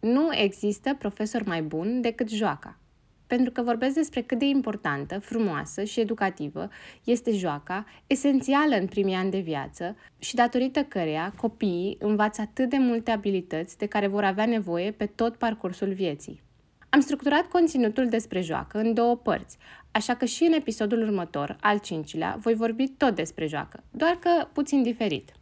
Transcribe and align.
Nu 0.00 0.28
există 0.34 0.94
profesor 0.94 1.42
mai 1.42 1.62
bun 1.62 2.00
decât 2.00 2.28
joaca 2.28 2.78
pentru 3.26 3.52
că 3.52 3.62
vorbesc 3.62 3.94
despre 3.94 4.22
cât 4.22 4.38
de 4.38 4.44
importantă, 4.44 5.18
frumoasă 5.18 5.84
și 5.84 6.00
educativă 6.00 6.68
este 7.04 7.32
joaca, 7.32 7.84
esențială 8.06 8.76
în 8.76 8.86
primii 8.86 9.14
ani 9.14 9.30
de 9.30 9.38
viață 9.38 9.96
și 10.18 10.34
datorită 10.34 10.82
căreia 10.82 11.32
copiii 11.36 11.96
învață 12.00 12.40
atât 12.40 12.70
de 12.70 12.76
multe 12.78 13.10
abilități 13.10 13.78
de 13.78 13.86
care 13.86 14.06
vor 14.06 14.24
avea 14.24 14.46
nevoie 14.46 14.90
pe 14.90 15.06
tot 15.06 15.36
parcursul 15.36 15.92
vieții. 15.92 16.44
Am 16.88 17.00
structurat 17.00 17.46
conținutul 17.46 18.08
despre 18.08 18.40
joacă 18.40 18.78
în 18.78 18.94
două 18.94 19.16
părți, 19.16 19.58
așa 19.90 20.14
că 20.14 20.24
și 20.24 20.44
în 20.44 20.52
episodul 20.52 21.02
următor, 21.02 21.56
al 21.60 21.78
cincilea, 21.78 22.36
voi 22.40 22.54
vorbi 22.54 22.88
tot 22.88 23.14
despre 23.14 23.46
joacă, 23.46 23.82
doar 23.90 24.18
că 24.20 24.48
puțin 24.52 24.82
diferit. 24.82 25.35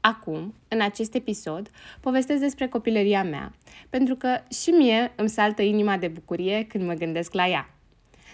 Acum, 0.00 0.54
în 0.68 0.80
acest 0.80 1.14
episod, 1.14 1.70
povestesc 2.00 2.40
despre 2.40 2.68
copilăria 2.68 3.22
mea, 3.22 3.52
pentru 3.90 4.14
că 4.14 4.40
și 4.50 4.70
mie 4.70 5.12
îmi 5.16 5.28
saltă 5.28 5.62
inima 5.62 5.96
de 5.96 6.08
bucurie 6.08 6.64
când 6.64 6.84
mă 6.84 6.92
gândesc 6.92 7.32
la 7.32 7.48
ea. 7.48 7.74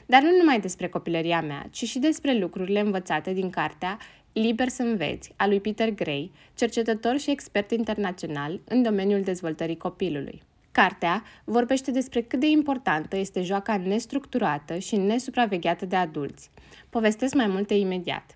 Dar 0.07 0.23
nu 0.23 0.37
numai 0.39 0.61
despre 0.61 0.89
copilăria 0.89 1.41
mea, 1.41 1.67
ci 1.71 1.85
și 1.85 1.99
despre 1.99 2.39
lucrurile 2.39 2.81
învățate 2.81 3.33
din 3.33 3.51
cartea 3.51 3.99
Liber 4.33 4.69
să 4.69 4.83
înveți, 4.83 5.33
a 5.37 5.47
lui 5.47 5.61
Peter 5.61 5.91
Gray, 5.91 6.33
cercetător 6.55 7.19
și 7.19 7.31
expert 7.31 7.71
internațional 7.71 8.61
în 8.65 8.83
domeniul 8.83 9.23
dezvoltării 9.23 9.77
copilului. 9.77 10.43
Cartea 10.73 11.23
vorbește 11.45 11.91
despre 11.91 12.23
cât 12.23 12.41
de 12.41 12.47
importantă 12.47 13.17
este 13.17 13.43
joaca 13.43 13.77
nestructurată 13.77 14.79
și 14.79 14.97
nesupravegheată 14.97 15.87
de 15.87 15.97
adulți. 15.97 16.51
Povestesc 16.91 17.35
mai 17.35 17.47
multe 17.47 17.75
imediat. 17.75 18.35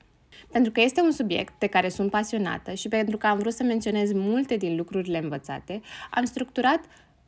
Pentru 0.53 0.73
că 0.73 0.81
este 0.81 1.01
un 1.01 1.13
subiect 1.13 1.59
de 1.59 1.67
care 1.67 1.89
sunt 1.89 2.11
pasionată 2.11 2.75
și 2.75 2.89
pentru 2.89 3.17
că 3.17 3.27
am 3.27 3.39
vrut 3.39 3.53
să 3.53 3.63
menționez 3.63 4.13
multe 4.13 4.57
din 4.57 4.77
lucrurile 4.77 5.19
învățate, 5.19 5.81
am 6.11 6.25
structurat 6.25 6.81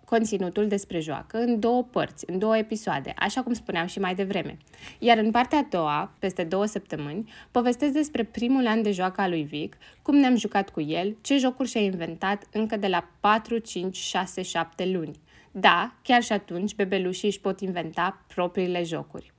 conținutul 0.04 0.68
despre 0.68 1.00
joacă 1.00 1.38
în 1.38 1.60
două 1.60 1.82
părți, 1.82 2.24
în 2.30 2.38
două 2.38 2.56
episoade, 2.56 3.12
așa 3.16 3.42
cum 3.42 3.52
spuneam 3.52 3.86
și 3.86 3.98
mai 3.98 4.14
devreme. 4.14 4.56
Iar 4.98 5.18
în 5.18 5.30
partea 5.30 5.58
a 5.58 5.66
doua, 5.70 6.12
peste 6.18 6.44
două 6.44 6.66
săptămâni, 6.66 7.32
povestesc 7.50 7.92
despre 7.92 8.24
primul 8.24 8.66
an 8.66 8.82
de 8.82 8.90
joacă 8.90 9.20
a 9.20 9.28
lui 9.28 9.42
Vic, 9.42 9.76
cum 10.02 10.16
ne-am 10.16 10.36
jucat 10.36 10.70
cu 10.70 10.80
el, 10.80 11.16
ce 11.20 11.36
jocuri 11.36 11.68
și-a 11.68 11.80
inventat 11.80 12.44
încă 12.52 12.76
de 12.76 12.86
la 12.86 13.08
4, 13.20 13.58
5, 13.58 13.96
6, 13.96 14.42
7 14.42 14.86
luni. 14.86 15.20
Da, 15.50 15.94
chiar 16.02 16.22
și 16.22 16.32
atunci 16.32 16.74
bebelușii 16.74 17.28
își 17.28 17.40
pot 17.40 17.60
inventa 17.60 18.24
propriile 18.34 18.82
jocuri. 18.82 19.32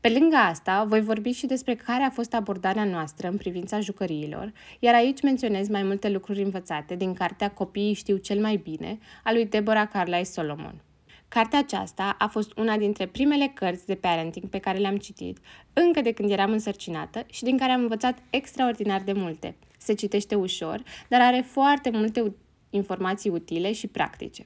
Pe 0.00 0.08
lângă 0.08 0.36
asta, 0.36 0.84
voi 0.84 1.00
vorbi 1.00 1.30
și 1.30 1.46
despre 1.46 1.74
care 1.74 2.02
a 2.02 2.10
fost 2.10 2.34
abordarea 2.34 2.84
noastră 2.84 3.28
în 3.28 3.36
privința 3.36 3.80
jucăriilor, 3.80 4.52
iar 4.78 4.94
aici 4.94 5.22
menționez 5.22 5.68
mai 5.68 5.82
multe 5.82 6.08
lucruri 6.08 6.42
învățate 6.42 6.94
din 6.94 7.14
cartea 7.14 7.50
Copiii 7.50 7.92
știu 7.92 8.16
cel 8.16 8.40
mai 8.40 8.56
bine, 8.56 8.98
a 9.24 9.32
lui 9.32 9.46
Deborah 9.46 9.88
Carlyle 9.92 10.22
Solomon. 10.22 10.82
Cartea 11.28 11.58
aceasta 11.58 12.14
a 12.18 12.26
fost 12.26 12.56
una 12.56 12.76
dintre 12.76 13.06
primele 13.06 13.50
cărți 13.54 13.86
de 13.86 13.94
parenting 13.94 14.48
pe 14.48 14.58
care 14.58 14.78
le-am 14.78 14.96
citit, 14.96 15.38
încă 15.72 16.00
de 16.00 16.12
când 16.12 16.30
eram 16.30 16.50
însărcinată 16.50 17.24
și 17.30 17.42
din 17.42 17.58
care 17.58 17.72
am 17.72 17.80
învățat 17.80 18.18
extraordinar 18.30 19.00
de 19.00 19.12
multe. 19.12 19.56
Se 19.78 19.94
citește 19.94 20.34
ușor, 20.34 20.82
dar 21.08 21.20
are 21.20 21.40
foarte 21.46 21.90
multe 21.90 22.34
informații 22.70 23.30
utile 23.30 23.72
și 23.72 23.86
practice. 23.86 24.44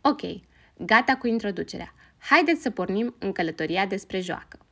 Ok, 0.00 0.20
gata 0.76 1.16
cu 1.16 1.26
introducerea. 1.26 1.94
Haideți 2.18 2.62
să 2.62 2.70
pornim 2.70 3.14
în 3.18 3.32
călătoria 3.32 3.86
despre 3.86 4.20
joacă. 4.20 4.63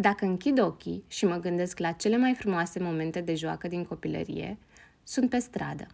Dacă 0.00 0.24
închid 0.24 0.60
ochii 0.60 1.04
și 1.08 1.24
mă 1.24 1.36
gândesc 1.36 1.78
la 1.78 1.92
cele 1.92 2.16
mai 2.16 2.34
frumoase 2.34 2.78
momente 2.78 3.20
de 3.20 3.34
joacă 3.34 3.68
din 3.68 3.84
copilărie, 3.84 4.58
sunt 5.02 5.30
pe 5.30 5.38
stradă. 5.38 5.86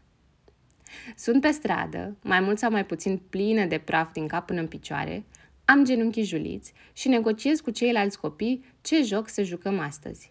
Sunt 1.16 1.40
pe 1.40 1.50
stradă, 1.50 2.16
mai 2.22 2.40
mult 2.40 2.58
sau 2.58 2.70
mai 2.70 2.86
puțin 2.86 3.16
plină 3.30 3.64
de 3.64 3.78
praf 3.78 4.12
din 4.12 4.26
cap 4.26 4.46
până 4.46 4.60
în 4.60 4.66
picioare, 4.66 5.24
am 5.64 5.84
genunchii 5.84 6.22
juliți 6.22 6.72
și 6.92 7.08
negociez 7.08 7.60
cu 7.60 7.70
ceilalți 7.70 8.20
copii 8.20 8.64
ce 8.80 9.02
joc 9.02 9.28
să 9.28 9.42
jucăm 9.42 9.78
astăzi. 9.78 10.30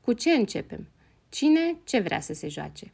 Cu 0.00 0.12
ce 0.12 0.30
începem? 0.30 0.88
Cine 1.28 1.76
ce 1.84 2.00
vrea 2.00 2.20
să 2.20 2.32
se 2.32 2.48
joace? 2.48 2.90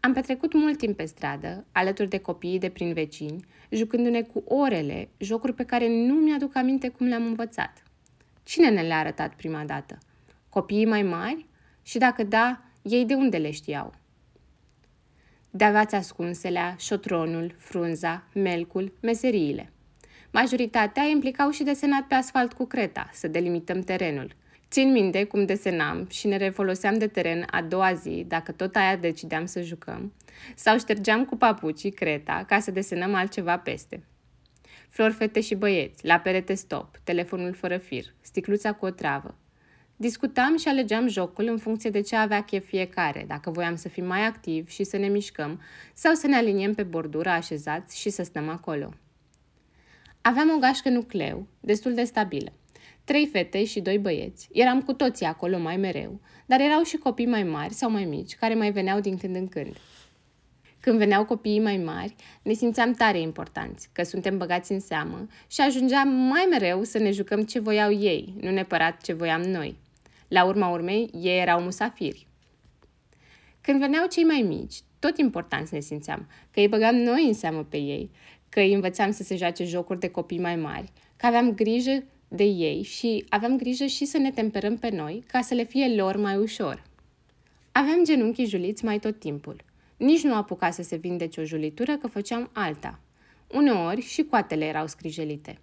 Am 0.00 0.12
petrecut 0.12 0.52
mult 0.52 0.78
timp 0.78 0.96
pe 0.96 1.04
stradă, 1.04 1.66
alături 1.72 2.08
de 2.08 2.18
copiii 2.18 2.58
de 2.58 2.68
prin 2.68 2.92
vecini, 2.92 3.44
jucându-ne 3.70 4.22
cu 4.22 4.44
orele 4.46 5.08
jocuri 5.18 5.54
pe 5.54 5.64
care 5.64 5.88
nu 5.88 6.14
mi-aduc 6.14 6.56
aminte 6.56 6.88
cum 6.88 7.06
le-am 7.06 7.26
învățat. 7.26 7.85
Cine 8.46 8.70
ne 8.70 8.82
le-a 8.82 8.98
arătat 8.98 9.34
prima 9.34 9.64
dată? 9.64 9.98
Copiii 10.48 10.86
mai 10.86 11.02
mari? 11.02 11.46
Și 11.82 11.98
dacă 11.98 12.22
da, 12.22 12.60
ei 12.82 13.04
de 13.04 13.14
unde 13.14 13.36
le 13.36 13.50
știau? 13.50 13.94
De-aveați 15.50 15.94
ascunselea, 15.94 16.74
șotronul, 16.78 17.54
frunza, 17.58 18.24
melcul, 18.32 18.92
meseriile. 19.00 19.72
Majoritatea 20.30 21.02
implicau 21.02 21.50
și 21.50 21.62
desenat 21.62 22.06
pe 22.06 22.14
asfalt 22.14 22.52
cu 22.52 22.64
creta, 22.64 23.10
să 23.12 23.28
delimităm 23.28 23.80
terenul. 23.80 24.34
Țin 24.70 24.92
minte 24.92 25.24
cum 25.24 25.44
desenam 25.44 26.06
și 26.10 26.26
ne 26.26 26.36
refoloseam 26.36 26.98
de 26.98 27.06
teren 27.06 27.46
a 27.50 27.62
doua 27.62 27.92
zi, 27.92 28.24
dacă 28.28 28.52
tot 28.52 28.76
aia 28.76 28.96
decideam 28.96 29.46
să 29.46 29.60
jucăm, 29.60 30.12
sau 30.54 30.78
ștergeam 30.78 31.24
cu 31.24 31.36
papucii 31.36 31.90
creta 31.90 32.44
ca 32.48 32.60
să 32.60 32.70
desenăm 32.70 33.14
altceva 33.14 33.58
peste 33.58 34.02
flori, 34.96 35.12
fete 35.12 35.40
și 35.40 35.54
băieți, 35.54 36.06
la 36.06 36.18
perete 36.18 36.54
stop, 36.54 37.00
telefonul 37.04 37.52
fără 37.52 37.76
fir, 37.76 38.04
sticluța 38.20 38.72
cu 38.72 38.84
o 38.84 38.90
travă. 38.90 39.38
Discutam 39.96 40.56
și 40.56 40.68
alegeam 40.68 41.08
jocul 41.08 41.48
în 41.48 41.58
funcție 41.58 41.90
de 41.90 42.00
ce 42.00 42.16
avea 42.16 42.42
chef 42.42 42.66
fiecare, 42.66 43.24
dacă 43.28 43.50
voiam 43.50 43.76
să 43.76 43.88
fim 43.88 44.06
mai 44.06 44.26
activi 44.26 44.72
și 44.72 44.84
să 44.84 44.96
ne 44.96 45.06
mișcăm 45.06 45.60
sau 45.94 46.14
să 46.14 46.26
ne 46.26 46.36
aliniem 46.36 46.74
pe 46.74 46.82
bordura 46.82 47.32
așezați 47.32 48.00
și 48.00 48.10
să 48.10 48.22
stăm 48.22 48.48
acolo. 48.48 48.88
Aveam 50.20 50.50
o 50.50 50.58
gașcă 50.58 50.88
nucleu, 50.88 51.46
destul 51.60 51.94
de 51.94 52.04
stabilă. 52.04 52.52
Trei 53.04 53.26
fete 53.26 53.64
și 53.64 53.80
doi 53.80 53.98
băieți. 53.98 54.48
Eram 54.52 54.82
cu 54.82 54.92
toții 54.92 55.26
acolo 55.26 55.58
mai 55.58 55.76
mereu, 55.76 56.20
dar 56.46 56.60
erau 56.60 56.82
și 56.82 56.96
copii 56.96 57.26
mai 57.26 57.42
mari 57.42 57.72
sau 57.72 57.90
mai 57.90 58.04
mici 58.04 58.34
care 58.34 58.54
mai 58.54 58.70
veneau 58.70 59.00
din 59.00 59.16
când 59.16 59.36
în 59.36 59.48
când. 59.48 59.76
Când 60.86 60.98
veneau 60.98 61.24
copiii 61.24 61.60
mai 61.60 61.76
mari, 61.76 62.14
ne 62.42 62.52
simțeam 62.52 62.92
tare 62.92 63.20
importanți, 63.20 63.88
că 63.92 64.02
suntem 64.02 64.38
băgați 64.38 64.72
în 64.72 64.80
seamă 64.80 65.26
și 65.46 65.60
ajungeam 65.60 66.08
mai 66.08 66.46
mereu 66.50 66.82
să 66.82 66.98
ne 66.98 67.10
jucăm 67.10 67.42
ce 67.42 67.58
voiau 67.58 67.92
ei, 67.92 68.34
nu 68.40 68.50
neapărat 68.50 69.02
ce 69.02 69.12
voiam 69.12 69.40
noi. 69.40 69.76
La 70.28 70.44
urma 70.44 70.68
urmei, 70.68 71.10
ei 71.20 71.40
erau 71.40 71.60
musafiri. 71.60 72.26
Când 73.60 73.80
veneau 73.80 74.06
cei 74.06 74.24
mai 74.24 74.44
mici, 74.48 74.74
tot 74.98 75.18
importanți 75.18 75.74
ne 75.74 75.80
simțeam, 75.80 76.28
că 76.50 76.60
îi 76.60 76.68
băgam 76.68 76.94
noi 76.94 77.26
în 77.26 77.34
seamă 77.34 77.64
pe 77.64 77.76
ei, 77.76 78.10
că 78.48 78.60
îi 78.60 78.74
învățam 78.74 79.10
să 79.10 79.22
se 79.22 79.36
joace 79.36 79.64
jocuri 79.64 80.00
de 80.00 80.08
copii 80.08 80.38
mai 80.38 80.56
mari, 80.56 80.92
că 81.16 81.26
aveam 81.26 81.54
grijă 81.54 82.04
de 82.28 82.44
ei 82.44 82.82
și 82.82 83.24
aveam 83.28 83.56
grijă 83.56 83.86
și 83.86 84.04
să 84.04 84.18
ne 84.18 84.30
temperăm 84.30 84.76
pe 84.76 84.90
noi 84.90 85.24
ca 85.26 85.40
să 85.40 85.54
le 85.54 85.64
fie 85.64 85.94
lor 85.94 86.16
mai 86.16 86.36
ușor. 86.36 86.82
Aveam 87.72 88.04
genunchii 88.04 88.46
juliți 88.46 88.84
mai 88.84 88.98
tot 88.98 89.18
timpul– 89.18 89.64
nici 89.96 90.22
nu 90.22 90.34
apuca 90.34 90.70
să 90.70 90.82
se 90.82 90.96
vindece 90.96 91.40
o 91.40 91.44
julitură 91.44 91.96
că 91.96 92.06
făceam 92.06 92.50
alta. 92.52 93.00
Uneori 93.54 94.00
și 94.00 94.22
coatele 94.22 94.64
erau 94.64 94.86
scrijelite. 94.86 95.58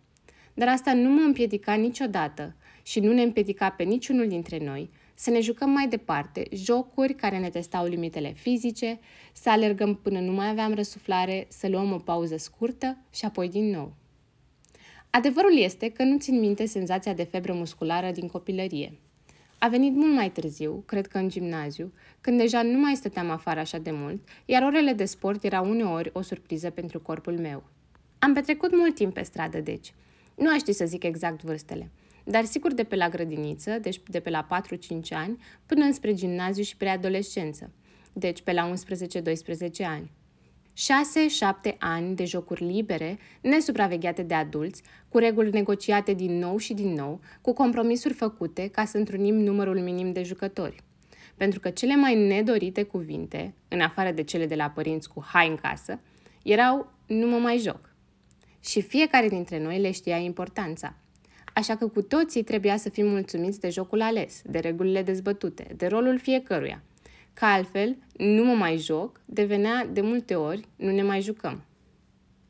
Dar 0.54 0.68
asta 0.68 0.94
nu 0.94 1.10
mă 1.10 1.22
împiedica 1.22 1.74
niciodată 1.74 2.56
și 2.84 3.00
nu 3.00 3.14
ne 3.14 3.22
împiedica 3.22 3.70
pe 3.70 3.84
niciunul 3.84 4.28
dintre 4.28 4.58
noi 4.58 4.90
să 5.14 5.30
ne 5.30 5.40
jucăm 5.40 5.70
mai 5.70 5.88
departe 5.88 6.48
jocuri 6.52 7.14
care 7.14 7.40
ne 7.40 7.50
testau 7.50 7.86
limitele 7.86 8.32
fizice, 8.32 9.00
să 9.34 9.50
alergăm 9.50 9.96
până 9.96 10.20
nu 10.20 10.32
mai 10.32 10.50
aveam 10.50 10.74
răsuflare, 10.74 11.46
să 11.50 11.68
luăm 11.68 11.92
o 11.92 11.98
pauză 11.98 12.38
scurtă 12.38 12.98
și 13.14 13.26
apoi 13.26 13.50
din 13.50 13.70
nou. 13.70 13.94
Adevărul 15.10 15.58
este 15.58 15.90
că 15.90 16.04
nu 16.04 16.18
țin 16.18 16.40
minte 16.40 16.66
senzația 16.66 17.14
de 17.14 17.24
febră 17.24 17.54
musculară 17.54 18.12
din 18.12 18.28
copilărie. 18.28 18.94
A 19.64 19.68
venit 19.68 19.96
mult 19.96 20.14
mai 20.14 20.32
târziu, 20.32 20.84
cred 20.86 21.08
că 21.08 21.18
în 21.18 21.30
gimnaziu, 21.30 21.94
când 22.22 22.38
deja 22.38 22.62
nu 22.62 22.80
mai 22.80 22.96
stăteam 22.96 23.30
afară 23.30 23.60
așa 23.60 23.78
de 23.78 23.92
mult, 23.92 24.28
iar 24.46 24.64
orele 24.64 24.94
de 24.94 25.06
sport 25.06 25.44
erau 25.44 25.70
uneori 25.70 26.10
o 26.14 26.22
surpriză 26.22 26.70
pentru 26.70 27.00
corpul 27.00 27.40
meu. 27.40 27.64
Am 28.20 28.34
petrecut 28.34 28.76
mult 28.76 28.96
timp 28.96 29.14
pe 29.14 29.22
stradă, 29.22 29.60
deci. 29.60 29.94
Nu 30.36 30.50
aș 30.50 30.58
ști 30.58 30.72
să 30.72 30.86
zic 30.86 31.04
exact 31.04 31.44
vârstele, 31.44 31.92
dar 32.24 32.46
sigur 32.46 32.74
de 32.74 32.84
pe 32.84 32.96
la 32.96 33.10
grădiniță, 33.10 33.78
deci 33.82 34.02
de 34.08 34.20
pe 34.20 34.30
la 34.30 34.48
4-5 34.66 35.10
ani, 35.10 35.38
până 35.66 35.84
înspre 35.84 36.14
gimnaziu 36.14 36.64
și 36.64 36.78
preadolescență, 36.78 37.72
deci 38.14 38.42
pe 38.42 38.52
la 38.52 38.74
11-12 38.74 38.74
ani. 39.86 40.12
6-7 40.74 41.78
ani 41.80 42.16
de 42.16 42.26
jocuri 42.26 42.64
libere, 42.64 43.18
nesupravegheate 43.42 44.22
de 44.22 44.34
adulți, 44.34 44.82
cu 45.10 45.18
reguli 45.18 45.50
negociate 45.50 46.14
din 46.14 46.38
nou 46.38 46.58
și 46.58 46.74
din 46.74 46.94
nou, 46.94 47.20
cu 47.42 47.54
compromisuri 47.54 48.14
făcute 48.14 48.68
ca 48.68 48.86
să 48.86 48.98
întrunim 48.98 49.36
numărul 49.36 49.80
minim 49.80 50.12
de 50.12 50.24
jucători. 50.24 50.84
Pentru 51.36 51.60
că 51.60 51.70
cele 51.70 51.96
mai 51.96 52.28
nedorite 52.28 52.84
cuvinte, 52.84 53.54
în 53.68 53.82
afară 53.82 54.12
de 54.12 54.24
cele 54.24 54.46
de 54.46 54.56
la 54.56 54.70
părinți 54.70 55.10
cu 55.10 55.24
hai 55.28 55.48
în 55.48 55.56
casă, 55.56 56.00
erau 56.44 56.92
nu 57.06 57.28
mă 57.28 57.38
mai 57.38 57.58
joc. 57.58 57.90
Și 58.60 58.82
fiecare 58.82 59.28
dintre 59.28 59.60
noi 59.60 59.80
le 59.80 59.92
știa 59.92 60.18
importanța. 60.18 60.96
Așa 61.54 61.76
că 61.76 61.88
cu 61.88 62.02
toții 62.02 62.44
trebuia 62.44 62.78
să 62.78 62.90
fim 62.90 63.08
mulțumiți 63.08 63.60
de 63.60 63.70
jocul 63.70 64.02
ales, 64.02 64.42
de 64.46 64.60
regulile 64.60 65.02
dezbătute, 65.02 65.74
de 65.76 65.88
rolul 65.88 66.20
fiecăruia– 66.20 66.84
că 67.34 67.46
altfel 67.46 67.98
nu 68.18 68.44
mă 68.44 68.54
mai 68.54 68.78
joc, 68.78 69.22
devenea 69.26 69.86
de 69.86 70.02
multe 70.02 70.36
ori 70.36 70.68
nu 70.76 70.92
ne 70.92 71.04
mai 71.04 71.22
jucăm. 71.22 71.64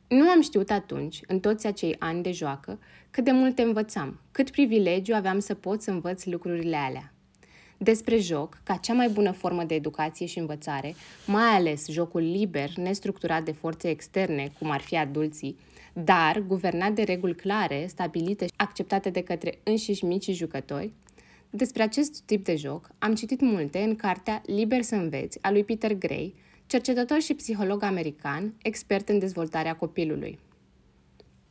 Nu 0.08 0.28
am 0.28 0.40
știut 0.40 0.70
atunci, 0.70 1.20
în 1.26 1.40
toți 1.40 1.66
acei 1.66 1.96
ani 1.98 2.22
de 2.22 2.32
joacă, 2.32 2.78
cât 3.10 3.24
de 3.24 3.30
multe 3.30 3.62
învățam, 3.62 4.20
cât 4.30 4.50
privilegiu 4.50 5.14
aveam 5.14 5.38
să 5.38 5.54
pot 5.54 5.82
să 5.82 5.90
învăț 5.90 6.24
lucrurile 6.24 6.76
alea. 6.76 7.12
Despre 7.78 8.18
joc, 8.18 8.58
ca 8.62 8.76
cea 8.76 8.92
mai 8.92 9.08
bună 9.08 9.30
formă 9.30 9.64
de 9.64 9.74
educație 9.74 10.26
și 10.26 10.38
învățare, 10.38 10.94
mai 11.26 11.48
ales 11.48 11.88
jocul 11.88 12.20
liber, 12.20 12.76
nestructurat 12.76 13.44
de 13.44 13.52
forțe 13.52 13.88
externe, 13.88 14.52
cum 14.58 14.70
ar 14.70 14.80
fi 14.80 14.96
adulții, 14.96 15.58
dar 15.92 16.44
guvernat 16.46 16.92
de 16.92 17.02
reguli 17.02 17.34
clare, 17.34 17.86
stabilite 17.88 18.44
și 18.44 18.52
acceptate 18.56 19.10
de 19.10 19.22
către 19.22 19.58
înșiși 19.62 20.04
micii 20.04 20.34
jucători, 20.34 20.92
despre 21.56 21.82
acest 21.82 22.20
tip 22.20 22.44
de 22.44 22.56
joc 22.56 22.88
am 22.98 23.14
citit 23.14 23.40
multe 23.40 23.78
în 23.78 23.96
cartea 23.96 24.42
Liber 24.46 24.82
să 24.82 24.94
înveți 24.94 25.38
a 25.40 25.50
lui 25.50 25.64
Peter 25.64 25.94
Gray, 25.94 26.34
cercetător 26.66 27.20
și 27.20 27.34
psiholog 27.34 27.82
american, 27.82 28.54
expert 28.62 29.08
în 29.08 29.18
dezvoltarea 29.18 29.76
copilului. 29.76 30.38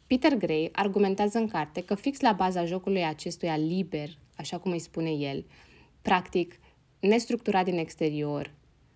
Peter 0.08 0.38
Gray 0.38 0.70
argumentează 0.72 1.38
în 1.38 1.48
carte 1.48 1.84
că 1.84 1.96
fix 1.96 2.20
la 2.20 2.32
baza 2.32 2.66
jocului 2.66 3.06
acestuia 3.06 3.58
liber, 3.58 4.10
așa 4.36 4.58
cum 4.58 4.72
îi 4.72 4.80
spune 4.80 5.12
el, 5.12 5.46
practic 6.02 6.60
nestructurat 7.00 7.66
din 7.66 7.78
exterior, 7.78 8.54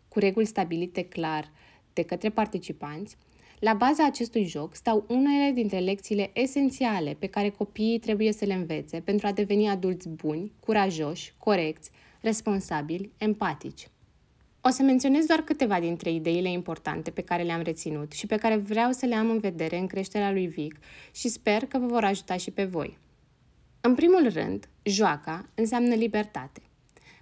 cu 0.07 0.19
reguli 0.19 0.45
stabilite 0.45 1.03
clar 1.03 1.51
de 1.93 2.01
către 2.01 2.29
participanți, 2.29 3.17
la 3.59 3.73
baza 3.73 4.05
acestui 4.05 4.45
joc 4.45 4.75
stau 4.75 5.05
unele 5.07 5.51
dintre 5.51 5.79
lecțiile 5.79 6.29
esențiale 6.33 7.15
pe 7.19 7.27
care 7.27 7.49
copiii 7.49 7.99
trebuie 7.99 8.31
să 8.31 8.45
le 8.45 8.53
învețe 8.53 8.99
pentru 8.99 9.27
a 9.27 9.31
deveni 9.31 9.69
adulți 9.69 10.09
buni, 10.09 10.51
curajoși, 10.59 11.33
corecți, 11.37 11.89
responsabili, 12.21 13.11
empatici. 13.17 13.87
O 14.61 14.69
să 14.69 14.83
menționez 14.83 15.25
doar 15.25 15.39
câteva 15.39 15.79
dintre 15.79 16.11
ideile 16.11 16.51
importante 16.51 17.11
pe 17.11 17.21
care 17.21 17.43
le-am 17.43 17.61
reținut 17.61 18.11
și 18.11 18.25
pe 18.25 18.35
care 18.35 18.55
vreau 18.55 18.91
să 18.91 19.05
le 19.05 19.15
am 19.15 19.29
în 19.29 19.39
vedere 19.39 19.77
în 19.77 19.87
creșterea 19.87 20.31
lui 20.31 20.47
Vic 20.47 20.79
și 21.11 21.27
sper 21.27 21.65
că 21.65 21.77
vă 21.77 21.85
vor 21.85 22.03
ajuta 22.03 22.37
și 22.37 22.51
pe 22.51 22.63
voi. 22.63 22.97
În 23.81 23.95
primul 23.95 24.29
rând, 24.33 24.69
joaca 24.83 25.49
înseamnă 25.55 25.95
libertate. 25.95 26.61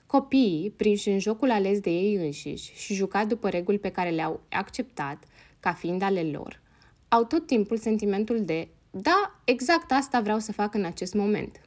Copiii, 0.06 0.74
prinși 0.76 1.10
în 1.10 1.20
jocul 1.20 1.52
ales 1.52 1.80
de 1.80 1.90
ei 1.90 2.16
înșiși 2.16 2.74
și 2.76 2.94
jucat 2.94 3.28
după 3.28 3.50
reguli 3.50 3.80
pe 3.80 3.90
care 3.90 4.10
le-au 4.10 4.42
acceptat, 4.50 5.24
ca 5.66 5.74
fiind 5.74 6.02
ale 6.02 6.24
lor, 6.24 6.62
au 7.08 7.24
tot 7.24 7.46
timpul 7.46 7.78
sentimentul 7.78 8.44
de 8.44 8.68
da, 8.92 9.42
exact 9.44 9.92
asta 9.92 10.22
vreau 10.22 10.40
să 10.40 10.52
fac 10.52 10.74
în 10.74 10.86
acest 10.86 11.14
moment. 11.14 11.62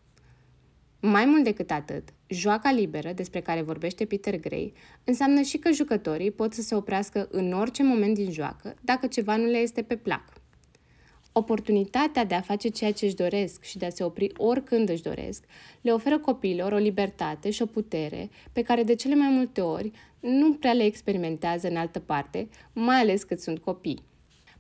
Mai 1.01 1.25
mult 1.25 1.45
decât 1.45 1.71
atât, 1.71 2.09
joaca 2.27 2.71
liberă, 2.71 3.13
despre 3.13 3.41
care 3.41 3.63
vorbește 3.63 4.05
Peter 4.05 4.41
Gray, 4.41 4.73
înseamnă 5.05 5.41
și 5.41 5.59
că 5.59 5.71
jucătorii 5.71 6.31
pot 6.31 6.53
să 6.53 6.63
se 6.63 6.75
oprească 6.75 7.29
în 7.31 7.53
orice 7.53 7.83
moment 7.83 8.15
din 8.15 8.31
joacă 8.31 8.75
dacă 8.81 9.07
ceva 9.07 9.37
nu 9.37 9.45
le 9.45 9.59
este 9.59 9.83
pe 9.83 9.97
plac. 9.97 10.25
Oportunitatea 11.39 12.25
de 12.25 12.35
a 12.35 12.41
face 12.41 12.69
ceea 12.69 12.93
ce 12.93 13.05
își 13.05 13.15
doresc 13.15 13.63
și 13.63 13.79
de 13.79 13.87
a 13.87 13.91
se 13.91 14.05
opri 14.05 14.33
oricând 14.37 14.89
își 14.89 15.03
doresc 15.03 15.45
le 15.81 15.93
oferă 15.93 16.19
copiilor 16.19 16.73
o 16.73 16.77
libertate 16.77 17.51
și 17.51 17.63
o 17.63 17.67
putere 17.67 18.31
pe 18.53 18.63
care 18.63 18.83
de 18.83 18.95
cele 18.95 19.15
mai 19.15 19.29
multe 19.29 19.61
ori 19.61 19.91
nu 20.21 20.53
prea 20.53 20.73
le 20.73 20.85
experimentează 20.85 21.69
în 21.69 21.77
altă 21.77 21.99
parte, 21.99 22.49
mai 22.73 22.97
ales 22.97 23.23
cât 23.23 23.41
sunt 23.41 23.59
copii. 23.59 24.03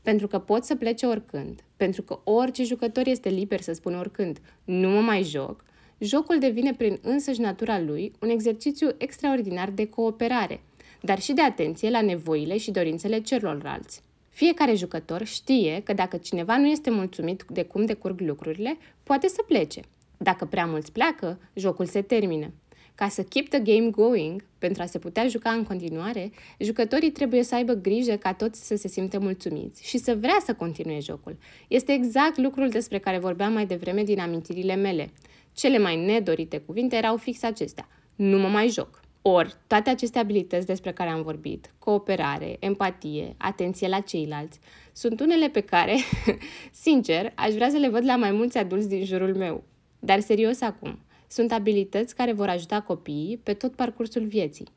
Pentru 0.03 0.27
că 0.27 0.39
pot 0.39 0.65
să 0.65 0.75
plece 0.75 1.07
oricând, 1.07 1.65
pentru 1.77 2.03
că 2.03 2.21
orice 2.25 2.65
jucător 2.65 3.07
este 3.07 3.29
liber 3.29 3.61
să 3.61 3.73
spună 3.73 3.99
oricând, 3.99 4.39
nu 4.65 4.89
mă 4.89 5.01
mai 5.01 5.23
joc, 5.23 5.65
jocul 5.99 6.39
devine 6.39 6.75
prin 6.75 6.99
însăși 7.03 7.41
natura 7.41 7.81
lui 7.81 8.13
un 8.21 8.29
exercițiu 8.29 8.89
extraordinar 8.99 9.71
de 9.71 9.87
cooperare, 9.87 10.61
dar 11.01 11.21
și 11.21 11.33
de 11.33 11.43
atenție 11.43 11.91
la 11.91 12.01
nevoile 12.01 12.59
și 12.59 12.71
dorințele 12.71 13.21
celorlalți. 13.21 14.07
Fiecare 14.39 14.75
jucător 14.75 15.25
știe 15.25 15.81
că 15.85 15.93
dacă 15.93 16.17
cineva 16.17 16.59
nu 16.59 16.67
este 16.67 16.91
mulțumit 16.91 17.45
de 17.49 17.63
cum 17.63 17.85
decurg 17.85 18.21
lucrurile, 18.21 18.77
poate 19.03 19.29
să 19.29 19.43
plece. 19.47 19.81
Dacă 20.17 20.45
prea 20.45 20.67
mulți 20.67 20.93
pleacă, 20.93 21.39
jocul 21.55 21.87
se 21.87 22.03
termină. 22.03 22.53
Ca 22.95 23.09
să 23.09 23.23
keep 23.23 23.49
the 23.49 23.59
game 23.59 23.91
going, 23.91 24.45
pentru 24.59 24.83
a 24.83 24.87
se 24.87 24.99
putea 24.99 25.29
juca 25.29 25.51
în 25.51 25.63
continuare, 25.63 26.31
jucătorii 26.59 27.11
trebuie 27.11 27.43
să 27.43 27.55
aibă 27.55 27.73
grijă 27.73 28.17
ca 28.17 28.33
toți 28.33 28.67
să 28.67 28.77
se 28.77 28.89
simtă 28.89 29.19
mulțumiți 29.19 29.89
și 29.89 29.99
să 29.99 30.17
vrea 30.21 30.39
să 30.45 30.55
continue 30.55 30.99
jocul. 31.01 31.37
Este 31.69 31.93
exact 31.93 32.37
lucrul 32.37 32.69
despre 32.69 32.99
care 32.99 33.19
vorbeam 33.19 33.53
mai 33.53 33.67
devreme 33.67 34.03
din 34.03 34.21
amintirile 34.21 34.75
mele. 34.75 35.13
Cele 35.53 35.79
mai 35.79 36.05
nedorite 36.05 36.59
cuvinte 36.59 36.97
erau 36.97 37.17
fix 37.17 37.43
acestea. 37.43 37.89
Nu 38.15 38.39
mă 38.39 38.49
mai 38.49 38.69
joc. 38.69 39.01
Ori, 39.23 39.55
toate 39.67 39.91
aceste 39.91 40.19
abilități 40.19 40.67
despre 40.67 40.93
care 40.93 41.11
am 41.11 41.23
vorbit, 41.23 41.75
cooperare, 41.79 42.57
empatie, 42.61 43.35
atenție 43.39 43.89
la 43.89 44.01
ceilalți, 44.01 44.59
sunt 44.93 45.21
unele 45.21 45.49
pe 45.49 45.61
care, 45.61 45.97
sincer, 46.85 47.33
aș 47.35 47.55
vrea 47.55 47.71
să 47.71 47.77
le 47.77 47.89
văd 47.89 48.05
la 48.05 48.17
mai 48.17 48.31
mulți 48.31 48.59
adulți 48.59 48.89
din 48.89 49.05
jurul 49.05 49.35
meu. 49.37 49.65
Dar 49.99 50.21
serios 50.21 50.61
acum, 50.61 50.99
sunt 51.29 51.53
abilități 51.53 52.15
care 52.15 52.33
vor 52.33 52.49
ajuta 52.49 52.81
copiii 52.81 53.37
pe 53.37 53.53
tot 53.55 53.75
parcursul 53.75 54.27
vieții, 54.27 54.69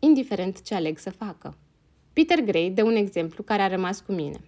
indiferent 0.00 0.62
ce 0.62 0.74
aleg 0.74 0.98
să 0.98 1.10
facă. 1.10 1.56
Peter 2.12 2.40
Gray 2.40 2.70
dă 2.70 2.84
un 2.84 2.96
exemplu 2.96 3.42
care 3.42 3.62
a 3.62 3.68
rămas 3.68 4.00
cu 4.00 4.12
mine. 4.12 4.40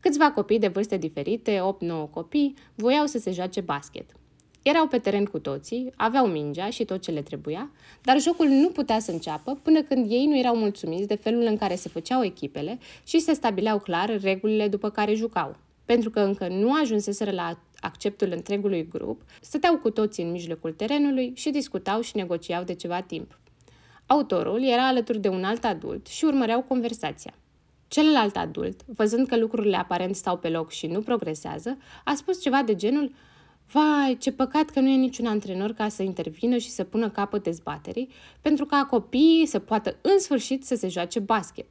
Câțiva 0.00 0.30
copii 0.30 0.58
de 0.58 0.68
vârste 0.68 0.96
diferite, 0.96 1.60
8-9 2.06 2.10
copii, 2.10 2.54
voiau 2.74 3.06
să 3.06 3.18
se 3.18 3.30
joace 3.30 3.60
basket– 3.60 4.10
erau 4.68 4.86
pe 4.86 4.98
teren 4.98 5.24
cu 5.24 5.38
toții, 5.38 5.92
aveau 5.96 6.26
mingea 6.26 6.70
și 6.70 6.84
tot 6.84 7.02
ce 7.02 7.10
le 7.10 7.22
trebuia, 7.22 7.70
dar 8.02 8.20
jocul 8.20 8.46
nu 8.46 8.68
putea 8.68 8.98
să 8.98 9.10
înceapă 9.10 9.58
până 9.62 9.82
când 9.82 10.10
ei 10.10 10.26
nu 10.26 10.38
erau 10.38 10.56
mulțumiți 10.56 11.06
de 11.06 11.14
felul 11.14 11.42
în 11.42 11.56
care 11.56 11.74
se 11.74 11.88
făceau 11.88 12.24
echipele 12.24 12.78
și 13.04 13.18
se 13.18 13.32
stabileau 13.32 13.78
clar 13.78 14.20
regulile 14.20 14.68
după 14.68 14.90
care 14.90 15.14
jucau. 15.14 15.56
Pentru 15.84 16.10
că 16.10 16.20
încă 16.20 16.48
nu 16.48 16.72
ajunseseră 16.72 17.30
la 17.30 17.58
acceptul 17.80 18.32
întregului 18.32 18.88
grup, 18.88 19.22
stăteau 19.40 19.76
cu 19.76 19.90
toții 19.90 20.24
în 20.24 20.30
mijlocul 20.30 20.72
terenului 20.72 21.32
și 21.34 21.50
discutau 21.50 22.00
și 22.00 22.16
negociau 22.16 22.64
de 22.64 22.74
ceva 22.74 23.00
timp. 23.00 23.38
Autorul 24.06 24.64
era 24.64 24.86
alături 24.86 25.18
de 25.18 25.28
un 25.28 25.44
alt 25.44 25.64
adult 25.64 26.06
și 26.06 26.24
urmăreau 26.24 26.62
conversația. 26.62 27.34
Celălalt 27.88 28.36
adult, 28.36 28.80
văzând 28.86 29.26
că 29.26 29.36
lucrurile 29.36 29.76
aparent 29.76 30.14
stau 30.14 30.36
pe 30.36 30.48
loc 30.48 30.70
și 30.70 30.86
nu 30.86 31.00
progresează, 31.00 31.78
a 32.04 32.14
spus 32.14 32.42
ceva 32.42 32.62
de 32.62 32.74
genul– 32.74 33.12
Vai, 33.72 34.16
ce 34.20 34.32
păcat 34.32 34.70
că 34.70 34.80
nu 34.80 34.88
e 34.88 34.96
niciun 34.96 35.26
antrenor 35.26 35.72
ca 35.72 35.88
să 35.88 36.02
intervină 36.02 36.56
și 36.56 36.70
să 36.70 36.84
pună 36.84 37.10
capăt 37.10 37.42
dezbaterii, 37.42 38.08
pentru 38.40 38.64
ca 38.64 38.86
copiii 38.90 39.46
să 39.46 39.58
poată 39.58 39.96
în 40.00 40.18
sfârșit 40.18 40.64
să 40.64 40.74
se 40.74 40.88
joace 40.88 41.18
basket. 41.18 41.66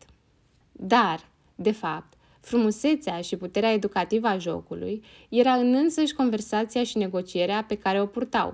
Dar, 0.72 1.30
de 1.56 1.72
fapt, 1.72 2.14
frumusețea 2.40 3.22
și 3.22 3.38
puterea 3.38 3.72
educativă 3.72 4.28
a 4.28 4.38
jocului 4.38 5.04
era 5.30 5.54
în 5.54 5.74
însăși 5.74 6.14
conversația 6.14 6.84
și 6.84 6.98
negocierea 6.98 7.64
pe 7.68 7.76
care 7.76 8.02
o 8.02 8.06
purtau. 8.06 8.54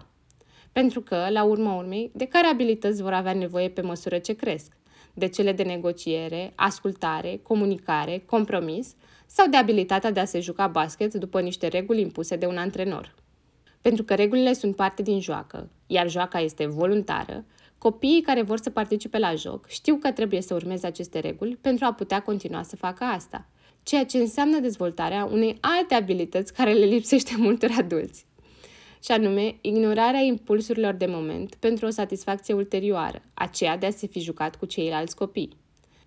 Pentru 0.71 1.01
că, 1.01 1.27
la 1.29 1.43
urma 1.43 1.75
urmei, 1.75 2.11
de 2.13 2.25
care 2.25 2.47
abilități 2.47 3.01
vor 3.01 3.13
avea 3.13 3.33
nevoie 3.33 3.69
pe 3.69 3.81
măsură 3.81 4.17
ce 4.17 4.33
cresc? 4.33 4.77
De 5.13 5.27
cele 5.27 5.51
de 5.51 5.63
negociere, 5.63 6.53
ascultare, 6.55 7.39
comunicare, 7.43 8.23
compromis 8.25 8.95
sau 9.25 9.47
de 9.47 9.57
abilitatea 9.57 10.11
de 10.11 10.19
a 10.19 10.25
se 10.25 10.39
juca 10.39 10.67
basket 10.67 11.13
după 11.13 11.41
niște 11.41 11.67
reguli 11.67 12.01
impuse 12.01 12.35
de 12.35 12.45
un 12.45 12.57
antrenor? 12.57 13.19
Pentru 13.81 14.03
că 14.03 14.15
regulile 14.15 14.53
sunt 14.53 14.75
parte 14.75 15.01
din 15.01 15.19
joacă, 15.19 15.69
iar 15.87 16.09
joaca 16.09 16.39
este 16.39 16.65
voluntară, 16.65 17.45
copiii 17.77 18.21
care 18.21 18.41
vor 18.41 18.59
să 18.59 18.69
participe 18.69 19.17
la 19.17 19.35
joc 19.35 19.67
știu 19.67 19.95
că 19.95 20.11
trebuie 20.11 20.41
să 20.41 20.53
urmeze 20.53 20.87
aceste 20.87 21.19
reguli 21.19 21.55
pentru 21.55 21.85
a 21.85 21.93
putea 21.93 22.21
continua 22.21 22.63
să 22.63 22.75
facă 22.75 23.03
asta. 23.03 23.45
ceea 23.83 24.05
ce 24.05 24.17
înseamnă 24.17 24.59
dezvoltarea 24.59 25.25
unei 25.25 25.57
alte 25.59 25.93
abilități 25.93 26.53
care 26.53 26.73
le 26.73 26.85
lipsește 26.85 27.33
multor 27.45 27.69
adulți 27.77 28.25
și 29.03 29.11
anume 29.11 29.57
ignorarea 29.61 30.19
impulsurilor 30.19 30.93
de 30.93 31.05
moment 31.05 31.55
pentru 31.55 31.85
o 31.85 31.89
satisfacție 31.89 32.53
ulterioară, 32.53 33.21
aceea 33.33 33.77
de 33.77 33.85
a 33.85 33.91
se 33.91 34.07
fi 34.07 34.19
jucat 34.19 34.55
cu 34.55 34.65
ceilalți 34.65 35.15
copii. 35.15 35.57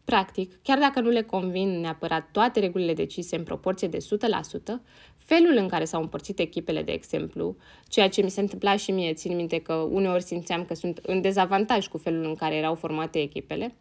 Practic, 0.05 0.59
chiar 0.63 0.79
dacă 0.79 1.01
nu 1.01 1.09
le 1.09 1.23
convin 1.23 1.81
neapărat 1.81 2.29
toate 2.33 2.61
regulile 2.61 2.95
decise 2.95 3.37
în 3.37 3.43
proporție 3.43 3.89
de 3.89 3.99
100%, 3.99 4.81
felul 5.25 5.57
în 5.57 5.69
care 5.69 5.85
s-au 5.85 6.01
împărțit 6.01 6.39
echipele, 6.39 6.83
de 6.83 6.93
exemplu, 6.93 7.57
ceea 7.89 8.09
ce 8.09 8.23
mi 8.23 8.31
se 8.31 8.41
întâmpla 8.41 8.77
și 8.77 8.91
mie, 8.91 9.13
țin 9.13 9.37
minte 9.37 9.59
că 9.59 9.73
uneori 9.75 10.23
simțeam 10.23 10.65
că 10.65 10.75
sunt 10.75 10.99
în 11.03 11.21
dezavantaj 11.21 11.87
cu 11.87 11.99
felul 11.99 12.25
în 12.25 12.35
care 12.35 12.55
erau 12.55 12.75
formate 12.75 13.21
echipele, 13.21 13.75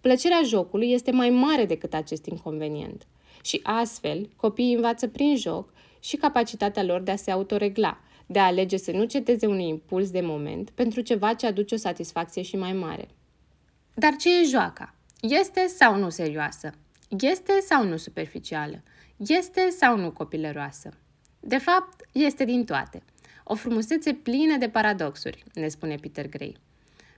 plăcerea 0.00 0.40
jocului 0.44 0.92
este 0.92 1.10
mai 1.10 1.30
mare 1.30 1.64
decât 1.64 1.94
acest 1.94 2.26
inconvenient. 2.26 3.06
Și 3.42 3.60
astfel, 3.62 4.28
copiii 4.36 4.74
învață 4.74 5.08
prin 5.08 5.36
joc 5.36 5.72
și 6.00 6.16
capacitatea 6.16 6.82
lor 6.82 7.00
de 7.00 7.10
a 7.10 7.16
se 7.16 7.30
autoregla, 7.30 8.00
de 8.26 8.38
a 8.38 8.44
alege 8.44 8.76
să 8.76 8.90
nu 8.90 9.04
ceteze 9.04 9.46
unui 9.46 9.68
impuls 9.68 10.10
de 10.10 10.20
moment 10.20 10.70
pentru 10.70 11.00
ceva 11.00 11.34
ce 11.34 11.46
aduce 11.46 11.74
o 11.74 11.78
satisfacție 11.78 12.42
și 12.42 12.56
mai 12.56 12.72
mare. 12.72 13.08
Dar 13.94 14.16
ce 14.16 14.40
e 14.40 14.44
joaca? 14.44 14.94
Este 15.20 15.66
sau 15.66 15.96
nu 15.96 16.08
serioasă? 16.08 16.72
Este 17.20 17.52
sau 17.66 17.84
nu 17.84 17.96
superficială? 17.96 18.82
Este 19.26 19.68
sau 19.70 19.96
nu 19.96 20.10
copilăroasă? 20.10 20.90
De 21.40 21.58
fapt, 21.58 22.08
este 22.12 22.44
din 22.44 22.64
toate. 22.64 23.02
O 23.44 23.54
frumusețe 23.54 24.12
plină 24.12 24.56
de 24.56 24.68
paradoxuri, 24.68 25.44
ne 25.54 25.68
spune 25.68 25.94
Peter 25.94 26.28
Gray. 26.28 26.56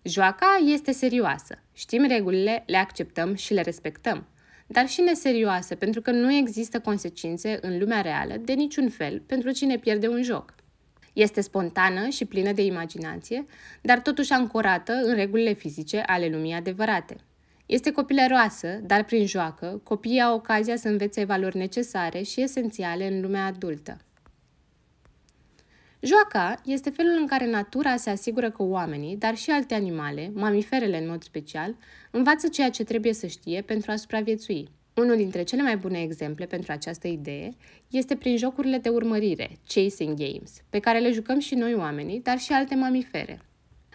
Joaca 0.03 0.61
este 0.67 0.93
serioasă. 0.93 1.59
Știm 1.73 2.07
regulile, 2.07 2.63
le 2.67 2.77
acceptăm 2.77 3.35
și 3.35 3.55
le 3.55 3.61
respectăm. 3.61 4.27
Dar 4.67 4.89
și 4.89 5.01
neserioasă, 5.01 5.75
pentru 5.75 6.01
că 6.01 6.11
nu 6.11 6.33
există 6.33 6.81
consecințe 6.81 7.59
în 7.61 7.79
lumea 7.79 8.01
reală 8.01 8.37
de 8.37 8.53
niciun 8.53 8.89
fel 8.89 9.23
pentru 9.27 9.51
cine 9.51 9.79
pierde 9.79 10.09
un 10.09 10.23
joc. 10.23 10.55
Este 11.13 11.41
spontană 11.41 12.09
și 12.09 12.25
plină 12.25 12.53
de 12.53 12.63
imaginație, 12.63 13.47
dar 13.83 14.01
totuși 14.01 14.33
ancorată 14.33 14.93
în 14.93 15.15
regulile 15.15 15.53
fizice 15.53 15.99
ale 16.07 16.29
lumii 16.29 16.55
adevărate. 16.55 17.17
Este 17.71 17.91
copilăroasă, 17.91 18.81
dar 18.83 19.05
prin 19.05 19.27
joacă, 19.27 19.81
copiii 19.83 20.21
au 20.21 20.35
ocazia 20.35 20.77
să 20.77 20.89
învețe 20.89 21.25
valori 21.25 21.57
necesare 21.57 22.23
și 22.23 22.41
esențiale 22.41 23.07
în 23.07 23.21
lumea 23.21 23.45
adultă. 23.45 23.97
Joaca 26.01 26.61
este 26.65 26.91
felul 26.91 27.17
în 27.19 27.27
care 27.27 27.47
natura 27.47 27.97
se 27.97 28.11
asigură 28.11 28.51
că 28.51 28.63
oamenii, 28.63 29.17
dar 29.17 29.37
și 29.37 29.51
alte 29.51 29.75
animale, 29.75 30.31
mamiferele 30.35 30.99
în 30.99 31.09
mod 31.09 31.23
special, 31.23 31.77
învață 32.11 32.49
ceea 32.49 32.71
ce 32.71 32.85
trebuie 32.85 33.13
să 33.13 33.27
știe 33.27 33.61
pentru 33.61 33.91
a 33.91 33.97
supraviețui. 33.97 34.69
Unul 34.95 35.17
dintre 35.17 35.43
cele 35.43 35.63
mai 35.63 35.77
bune 35.77 36.01
exemple 36.03 36.47
pentru 36.47 36.73
această 36.73 37.09
idee 37.09 37.51
este 37.91 38.17
prin 38.17 38.37
jocurile 38.37 38.79
de 38.79 38.89
urmărire, 38.89 39.51
chasing 39.67 40.19
games, 40.19 40.63
pe 40.71 40.79
care 40.79 40.99
le 40.99 41.13
jucăm 41.13 41.39
și 41.39 41.55
noi 41.55 41.75
oamenii, 41.75 42.21
dar 42.21 42.39
și 42.39 42.53
alte 42.53 42.75
mamifere. 42.75 43.41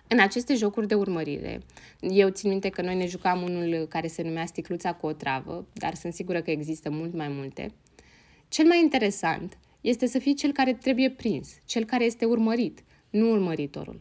În 0.07 0.19
aceste 0.19 0.55
jocuri 0.55 0.87
de 0.87 0.95
urmărire, 0.95 1.61
eu 1.99 2.29
țin 2.29 2.49
minte 2.49 2.69
că 2.69 2.81
noi 2.81 2.95
ne 2.95 3.05
jucam 3.05 3.41
unul 3.41 3.85
care 3.89 4.07
se 4.07 4.21
numea 4.21 4.45
Sticluța 4.45 4.93
cu 4.93 5.05
o 5.05 5.11
travă, 5.11 5.65
dar 5.73 5.95
sunt 5.95 6.13
sigură 6.13 6.41
că 6.41 6.51
există 6.51 6.89
mult 6.89 7.13
mai 7.13 7.27
multe. 7.27 7.73
Cel 8.47 8.65
mai 8.65 8.79
interesant 8.79 9.57
este 9.81 10.05
să 10.07 10.19
fii 10.19 10.33
cel 10.33 10.51
care 10.51 10.73
trebuie 10.73 11.09
prins, 11.09 11.57
cel 11.65 11.85
care 11.85 12.03
este 12.03 12.25
urmărit, 12.25 12.83
nu 13.09 13.31
urmăritorul. 13.31 13.99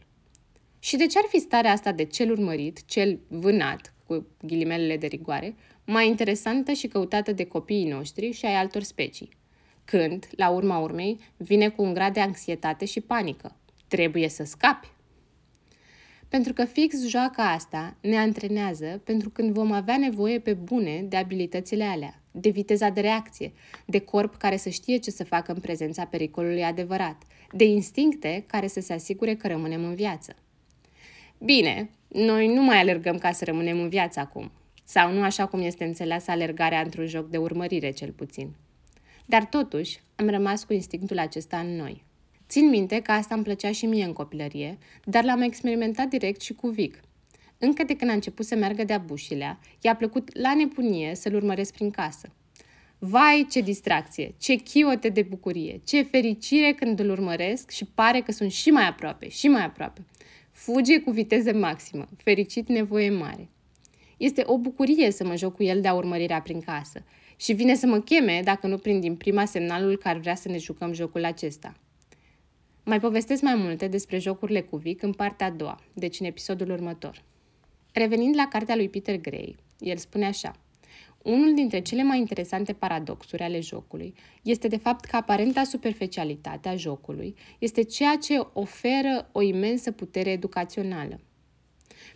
Și 0.79 0.97
de 0.97 1.05
ce 1.05 1.17
ar 1.17 1.25
fi 1.27 1.39
starea 1.39 1.71
asta 1.71 1.91
de 1.91 2.03
cel 2.03 2.31
urmărit, 2.31 2.85
cel 2.85 3.19
vânat, 3.27 3.93
cu 4.07 4.27
ghilimelele 4.41 4.97
de 4.97 5.07
rigoare, 5.07 5.55
mai 5.85 6.07
interesantă 6.07 6.71
și 6.71 6.87
căutată 6.87 7.31
de 7.31 7.45
copiii 7.45 7.87
noștri 7.87 8.31
și 8.31 8.45
ai 8.45 8.55
altor 8.55 8.81
specii? 8.81 9.29
Când, 9.85 10.27
la 10.35 10.49
urma 10.49 10.77
urmei, 10.77 11.19
vine 11.37 11.69
cu 11.69 11.81
un 11.83 11.93
grad 11.93 12.13
de 12.13 12.19
anxietate 12.19 12.85
și 12.85 13.01
panică. 13.01 13.55
Trebuie 13.87 14.29
să 14.29 14.43
scapi. 14.43 14.87
Pentru 16.29 16.53
că 16.53 16.65
fix 16.65 17.07
joaca 17.07 17.51
asta 17.51 17.95
ne 18.01 18.17
antrenează 18.17 19.01
pentru 19.03 19.29
când 19.29 19.53
vom 19.53 19.71
avea 19.71 19.97
nevoie 19.97 20.39
pe 20.39 20.53
bune 20.53 21.05
de 21.09 21.17
abilitățile 21.17 21.83
alea, 21.83 22.21
de 22.31 22.49
viteza 22.49 22.89
de 22.89 23.01
reacție, 23.01 23.53
de 23.85 23.99
corp 23.99 24.35
care 24.35 24.57
să 24.57 24.69
știe 24.69 24.97
ce 24.97 25.11
să 25.11 25.23
facă 25.23 25.51
în 25.51 25.59
prezența 25.59 26.05
pericolului 26.05 26.63
adevărat, 26.63 27.23
de 27.51 27.63
instincte 27.63 28.43
care 28.47 28.67
să 28.67 28.79
se 28.79 28.93
asigure 28.93 29.35
că 29.35 29.47
rămânem 29.47 29.83
în 29.83 29.95
viață. 29.95 30.35
Bine, 31.37 31.89
noi 32.07 32.53
nu 32.53 32.63
mai 32.63 32.79
alergăm 32.79 33.17
ca 33.17 33.31
să 33.31 33.45
rămânem 33.45 33.79
în 33.79 33.89
viață 33.89 34.19
acum, 34.19 34.51
sau 34.83 35.11
nu 35.11 35.21
așa 35.21 35.45
cum 35.45 35.61
este 35.61 35.83
înțeleasă 35.83 36.31
alergarea 36.31 36.81
într-un 36.81 37.07
joc 37.07 37.29
de 37.29 37.37
urmărire, 37.37 37.91
cel 37.91 38.11
puțin. 38.11 38.55
Dar 39.25 39.45
totuși, 39.45 39.99
am 40.15 40.29
rămas 40.29 40.63
cu 40.63 40.73
instinctul 40.73 41.19
acesta 41.19 41.59
în 41.59 41.75
noi. 41.75 42.04
Țin 42.55 42.69
minte 42.69 42.99
că 42.99 43.11
asta 43.11 43.35
îmi 43.35 43.43
plăcea 43.43 43.71
și 43.71 43.85
mie 43.85 44.03
în 44.03 44.13
copilărie, 44.13 44.77
dar 45.03 45.23
l-am 45.23 45.41
experimentat 45.41 46.07
direct 46.07 46.41
și 46.41 46.53
cu 46.53 46.67
Vic. 46.67 46.99
Încă 47.57 47.83
de 47.83 47.95
când 47.95 48.11
a 48.11 48.13
început 48.13 48.45
să 48.45 48.55
meargă 48.55 48.83
de-a 48.83 48.97
bușilea, 48.97 49.59
i-a 49.81 49.95
plăcut 49.95 50.37
la 50.37 50.55
nebunie 50.55 51.15
să-l 51.15 51.35
urmăresc 51.35 51.73
prin 51.73 51.91
casă. 51.91 52.33
Vai, 52.99 53.47
ce 53.49 53.61
distracție, 53.61 54.35
ce 54.39 54.55
chiote 54.55 55.09
de 55.09 55.21
bucurie, 55.21 55.81
ce 55.85 56.01
fericire 56.01 56.73
când 56.73 56.99
îl 56.99 57.09
urmăresc 57.09 57.69
și 57.69 57.85
pare 57.85 58.21
că 58.21 58.31
sunt 58.31 58.51
și 58.51 58.69
mai 58.69 58.87
aproape, 58.87 59.29
și 59.29 59.47
mai 59.47 59.65
aproape. 59.65 60.05
Fuge 60.51 60.99
cu 60.99 61.11
viteză 61.11 61.53
maximă, 61.53 62.07
fericit 62.23 62.67
nevoie 62.67 63.09
mare. 63.09 63.49
Este 64.17 64.43
o 64.45 64.57
bucurie 64.57 65.11
să 65.11 65.25
mă 65.25 65.35
joc 65.35 65.55
cu 65.55 65.63
el 65.63 65.81
de-a 65.81 65.93
urmărirea 65.93 66.41
prin 66.41 66.61
casă 66.61 67.03
și 67.35 67.53
vine 67.53 67.75
să 67.75 67.87
mă 67.87 67.99
cheme 67.99 68.41
dacă 68.43 68.67
nu 68.67 68.77
prind 68.77 69.01
din 69.01 69.15
prima 69.15 69.45
semnalul 69.45 69.97
că 69.97 70.07
ar 70.07 70.17
vrea 70.17 70.35
să 70.35 70.49
ne 70.49 70.57
jucăm 70.57 70.93
jocul 70.93 71.25
acesta. 71.25 71.75
Mai 72.87 72.99
povestesc 72.99 73.41
mai 73.41 73.55
multe 73.55 73.87
despre 73.87 74.17
jocurile 74.17 74.61
cu 74.61 74.77
Vic 74.77 75.01
în 75.01 75.13
partea 75.13 75.47
a 75.47 75.49
doua, 75.49 75.79
deci 75.93 76.19
în 76.19 76.25
episodul 76.25 76.69
următor. 76.69 77.23
Revenind 77.93 78.35
la 78.35 78.47
cartea 78.47 78.75
lui 78.75 78.89
Peter 78.89 79.17
Gray, 79.17 79.55
el 79.79 79.97
spune 79.97 80.25
așa. 80.25 80.55
Unul 81.21 81.53
dintre 81.53 81.81
cele 81.81 82.03
mai 82.03 82.17
interesante 82.19 82.73
paradoxuri 82.73 83.41
ale 83.41 83.59
jocului 83.59 84.13
este 84.43 84.67
de 84.67 84.77
fapt 84.77 85.05
că 85.05 85.15
aparenta 85.15 85.63
superficialitate 85.63 86.69
a 86.69 86.75
jocului 86.75 87.35
este 87.59 87.83
ceea 87.83 88.15
ce 88.15 88.47
oferă 88.53 89.29
o 89.31 89.41
imensă 89.41 89.91
putere 89.91 90.31
educațională. 90.31 91.19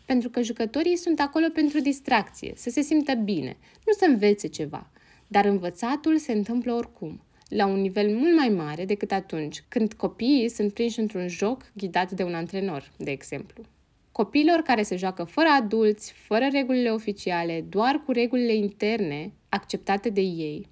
Pentru 0.06 0.30
că 0.30 0.42
jucătorii 0.42 0.98
sunt 0.98 1.20
acolo 1.20 1.46
pentru 1.54 1.80
distracție, 1.80 2.54
să 2.56 2.70
se 2.70 2.82
simtă 2.82 3.14
bine, 3.14 3.58
nu 3.86 3.94
să 3.94 4.06
învețe 4.06 4.48
ceva, 4.48 4.92
dar 5.28 5.46
învățatul 5.46 6.18
se 6.18 6.32
întâmplă 6.32 6.74
oricum– 6.74 7.22
la 7.50 7.66
un 7.66 7.80
nivel 7.80 8.16
mult 8.16 8.36
mai 8.36 8.50
mare 8.50 8.86
decât 8.86 9.12
atunci 9.12 9.64
când 9.68 9.94
copiii 9.94 10.50
sunt 10.50 10.74
prinși 10.74 11.00
într-un 11.00 11.28
joc 11.28 11.72
ghidat 11.74 12.12
de 12.12 12.24
un 12.24 12.34
antrenor, 12.34 12.92
de 12.98 13.12
exemplu. 13.12 13.64
Copiilor 14.12 14.62
care 14.62 14.84
se 14.84 14.96
joacă 14.96 15.24
fără 15.24 15.48
adulți, 15.48 16.12
fără 16.12 16.48
regulile 16.52 16.90
oficiale, 16.90 17.66
doar 17.70 18.02
cu 18.06 18.12
regulile 18.12 18.56
interne 18.56 19.32
acceptate 19.50 20.10
de 20.10 20.22
ei, 20.22 20.68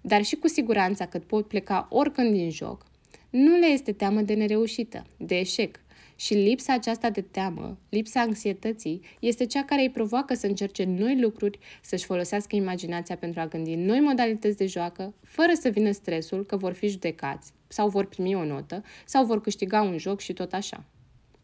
dar 0.00 0.22
și 0.22 0.36
cu 0.36 0.48
siguranța 0.48 1.06
că 1.06 1.18
pot 1.18 1.48
pleca 1.48 1.86
oricând 1.90 2.32
din 2.32 2.50
joc, 2.50 2.86
nu 3.30 3.56
le 3.56 3.66
este 3.66 3.92
teamă 3.92 4.20
de 4.20 4.34
nereușită, 4.34 5.06
de 5.16 5.38
eșec, 5.38 5.80
și 6.22 6.34
lipsa 6.34 6.72
aceasta 6.72 7.10
de 7.10 7.20
teamă, 7.20 7.78
lipsa 7.88 8.20
anxietății, 8.20 9.00
este 9.20 9.46
cea 9.46 9.64
care 9.64 9.82
îi 9.82 9.90
provoacă 9.90 10.34
să 10.34 10.46
încerce 10.46 10.84
noi 10.84 11.20
lucruri, 11.20 11.58
să-și 11.80 12.04
folosească 12.04 12.56
imaginația 12.56 13.16
pentru 13.16 13.40
a 13.40 13.46
gândi 13.46 13.74
noi 13.74 14.00
modalități 14.00 14.56
de 14.56 14.66
joacă, 14.66 15.14
fără 15.22 15.52
să 15.60 15.68
vină 15.68 15.90
stresul 15.90 16.44
că 16.44 16.56
vor 16.56 16.72
fi 16.72 16.88
judecați 16.88 17.52
sau 17.68 17.88
vor 17.88 18.04
primi 18.04 18.34
o 18.34 18.44
notă 18.44 18.84
sau 19.04 19.24
vor 19.24 19.40
câștiga 19.40 19.82
un 19.82 19.98
joc 19.98 20.20
și 20.20 20.32
tot 20.32 20.52
așa. 20.52 20.84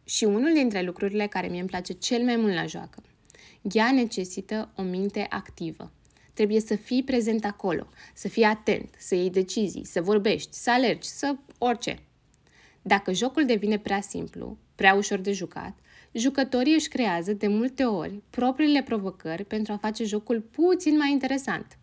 Și 0.04 0.24
unul 0.24 0.52
dintre 0.54 0.82
lucrurile 0.82 1.26
care 1.26 1.46
mie 1.46 1.60
îmi 1.60 1.68
place 1.68 1.92
cel 1.92 2.24
mai 2.24 2.36
mult 2.36 2.54
la 2.54 2.66
joacă. 2.66 3.02
Ea 3.72 3.92
necesită 3.92 4.70
o 4.76 4.82
minte 4.82 5.26
activă. 5.28 5.92
Trebuie 6.32 6.60
să 6.60 6.76
fii 6.76 7.02
prezent 7.02 7.44
acolo, 7.44 7.86
să 8.14 8.28
fii 8.28 8.44
atent, 8.44 8.94
să 8.98 9.14
iei 9.14 9.30
decizii, 9.30 9.86
să 9.86 10.02
vorbești, 10.02 10.54
să 10.56 10.70
alergi, 10.70 11.08
să 11.08 11.36
orice. 11.58 11.98
Dacă 12.82 13.12
jocul 13.12 13.44
devine 13.44 13.78
prea 13.78 14.00
simplu, 14.00 14.58
prea 14.78 14.94
ușor 14.94 15.18
de 15.18 15.32
jucat, 15.32 15.76
jucătorii 16.12 16.74
își 16.74 16.88
creează 16.88 17.32
de 17.32 17.48
multe 17.48 17.84
ori 17.84 18.22
propriile 18.30 18.82
provocări 18.82 19.44
pentru 19.44 19.72
a 19.72 19.76
face 19.76 20.04
jocul 20.04 20.40
puțin 20.40 20.96
mai 20.96 21.10
interesant. 21.10 21.78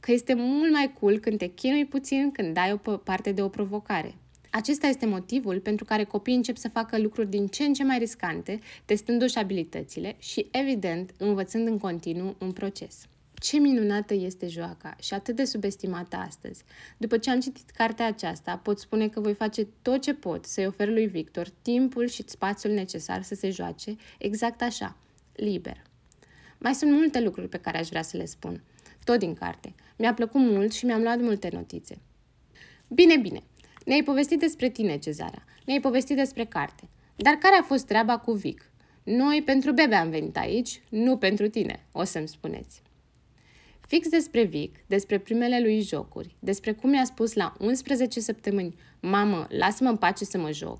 Că 0.00 0.12
este 0.12 0.34
mult 0.34 0.72
mai 0.72 0.92
cool 1.00 1.18
când 1.18 1.38
te 1.38 1.46
chinui 1.46 1.84
puțin 1.84 2.30
când 2.32 2.54
dai 2.54 2.80
o 2.84 2.96
parte 2.96 3.32
de 3.32 3.42
o 3.42 3.48
provocare. 3.48 4.14
Acesta 4.50 4.86
este 4.86 5.06
motivul 5.06 5.60
pentru 5.60 5.84
care 5.84 6.04
copiii 6.04 6.36
încep 6.36 6.56
să 6.56 6.68
facă 6.68 6.98
lucruri 6.98 7.30
din 7.30 7.46
ce 7.46 7.64
în 7.64 7.72
ce 7.72 7.84
mai 7.84 7.98
riscante, 7.98 8.58
testându-și 8.84 9.38
abilitățile 9.38 10.16
și, 10.18 10.46
evident, 10.50 11.10
învățând 11.18 11.66
în 11.66 11.78
continuu 11.78 12.34
în 12.38 12.52
proces. 12.52 13.06
Ce 13.38 13.58
minunată 13.58 14.14
este 14.14 14.46
joaca 14.48 14.96
și 15.00 15.14
atât 15.14 15.36
de 15.36 15.44
subestimată 15.44 16.16
astăzi. 16.16 16.64
După 16.96 17.18
ce 17.18 17.30
am 17.30 17.40
citit 17.40 17.70
cartea 17.70 18.06
aceasta, 18.06 18.56
pot 18.56 18.78
spune 18.78 19.08
că 19.08 19.20
voi 19.20 19.34
face 19.34 19.66
tot 19.82 20.02
ce 20.02 20.14
pot 20.14 20.44
să-i 20.44 20.66
ofer 20.66 20.88
lui 20.88 21.06
Victor 21.06 21.48
timpul 21.62 22.06
și 22.06 22.24
spațiul 22.26 22.72
necesar 22.72 23.22
să 23.22 23.34
se 23.34 23.50
joace 23.50 23.96
exact 24.18 24.62
așa, 24.62 24.96
liber. 25.32 25.82
Mai 26.58 26.74
sunt 26.74 26.92
multe 26.92 27.20
lucruri 27.20 27.48
pe 27.48 27.58
care 27.58 27.78
aș 27.78 27.88
vrea 27.88 28.02
să 28.02 28.16
le 28.16 28.24
spun, 28.24 28.62
tot 29.04 29.18
din 29.18 29.34
carte, 29.34 29.74
Mi-a 29.96 30.14
plăcut 30.14 30.40
mult 30.40 30.72
și 30.72 30.84
mi-am 30.84 31.02
luat 31.02 31.20
multe 31.20 31.48
notițe. 31.52 31.98
Bine, 32.88 33.16
bine. 33.16 33.42
Ne-ai 33.84 34.02
povestit 34.02 34.38
despre 34.38 34.68
tine, 34.68 34.98
Cezara. 34.98 35.44
Ne-ai 35.64 35.80
povestit 35.80 36.16
despre 36.16 36.44
carte. 36.44 36.88
Dar 37.16 37.34
care 37.34 37.54
a 37.54 37.62
fost 37.62 37.86
treaba 37.86 38.18
cu 38.18 38.32
Vic? 38.32 38.70
Noi 39.02 39.42
pentru 39.44 39.72
bebe 39.72 39.94
am 39.94 40.10
venit 40.10 40.36
aici, 40.36 40.82
nu 40.90 41.16
pentru 41.16 41.48
tine, 41.48 41.86
o 41.92 42.04
să-mi 42.04 42.28
spuneți. 42.28 42.82
Fix 43.86 44.08
despre 44.08 44.42
Vic, 44.42 44.76
despre 44.86 45.18
primele 45.18 45.60
lui 45.60 45.80
jocuri, 45.80 46.36
despre 46.38 46.72
cum 46.72 46.94
i-a 46.94 47.04
spus 47.04 47.34
la 47.34 47.54
11 47.58 48.20
săptămâni, 48.20 48.74
mamă, 49.00 49.46
lasă-mă 49.50 49.88
în 49.88 49.96
pace 49.96 50.24
să 50.24 50.38
mă 50.38 50.52
joc, 50.52 50.78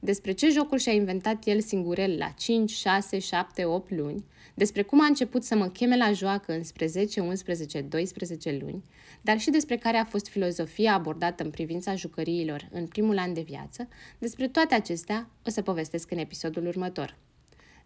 despre 0.00 0.32
ce 0.32 0.48
jocuri 0.50 0.82
și-a 0.82 0.92
inventat 0.92 1.46
el 1.46 1.60
singurel 1.60 2.16
la 2.18 2.28
5, 2.28 2.70
6, 2.70 3.18
7, 3.18 3.64
8 3.64 3.90
luni, 3.90 4.24
despre 4.54 4.82
cum 4.82 5.00
a 5.00 5.06
început 5.06 5.44
să 5.44 5.56
mă 5.56 5.66
cheme 5.66 5.96
la 5.96 6.12
joacă 6.12 6.52
înspre 6.52 6.86
10, 6.86 7.20
11, 7.20 7.80
12 7.80 8.58
luni, 8.60 8.84
dar 9.22 9.38
și 9.38 9.50
despre 9.50 9.76
care 9.76 9.96
a 9.96 10.04
fost 10.04 10.28
filozofia 10.28 10.94
abordată 10.94 11.42
în 11.42 11.50
privința 11.50 11.94
jucăriilor 11.94 12.68
în 12.72 12.86
primul 12.86 13.18
an 13.18 13.34
de 13.34 13.40
viață, 13.40 13.88
despre 14.18 14.48
toate 14.48 14.74
acestea 14.74 15.30
o 15.46 15.50
să 15.50 15.62
povestesc 15.62 16.10
în 16.10 16.18
episodul 16.18 16.66
următor. 16.66 17.16